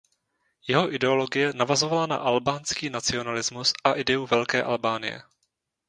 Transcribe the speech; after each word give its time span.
Jeho 0.67 0.85
ideologie 0.97 1.47
navazovala 1.61 2.05
na 2.17 2.17
albánský 2.29 2.89
nacionalismus 2.89 3.73
a 3.85 3.93
ideu 3.93 4.25
Velké 4.25 4.63
Albánie. 4.63 5.21